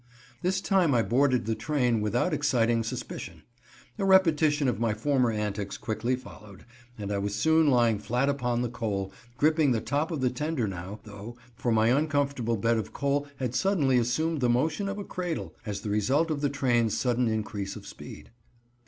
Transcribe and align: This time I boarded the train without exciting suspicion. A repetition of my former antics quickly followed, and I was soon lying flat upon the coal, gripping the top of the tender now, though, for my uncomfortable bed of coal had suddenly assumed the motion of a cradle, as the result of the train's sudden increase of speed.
This 0.41 0.61
time 0.61 0.95
I 0.95 1.03
boarded 1.03 1.45
the 1.45 1.53
train 1.53 2.01
without 2.01 2.33
exciting 2.33 2.83
suspicion. 2.83 3.43
A 3.99 4.03
repetition 4.03 4.67
of 4.67 4.79
my 4.79 4.95
former 4.95 5.29
antics 5.29 5.77
quickly 5.77 6.15
followed, 6.15 6.65
and 6.97 7.11
I 7.11 7.19
was 7.19 7.35
soon 7.35 7.67
lying 7.67 7.99
flat 7.99 8.27
upon 8.27 8.63
the 8.63 8.69
coal, 8.69 9.13
gripping 9.37 9.73
the 9.73 9.79
top 9.79 10.09
of 10.09 10.21
the 10.21 10.31
tender 10.31 10.67
now, 10.67 11.01
though, 11.03 11.37
for 11.55 11.71
my 11.71 11.89
uncomfortable 11.89 12.57
bed 12.57 12.77
of 12.79 12.93
coal 12.93 13.27
had 13.37 13.53
suddenly 13.53 13.99
assumed 13.99 14.41
the 14.41 14.49
motion 14.49 14.89
of 14.89 14.97
a 14.97 15.03
cradle, 15.03 15.53
as 15.67 15.81
the 15.81 15.91
result 15.91 16.31
of 16.31 16.41
the 16.41 16.49
train's 16.49 16.97
sudden 16.97 17.27
increase 17.27 17.75
of 17.75 17.85
speed. 17.85 18.31